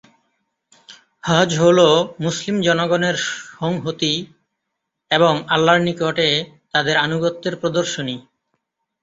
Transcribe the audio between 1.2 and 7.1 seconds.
হজ হ'ল মুসলিম জনগণের সংহতি, এবং আল্লাহর নিকটে তাদের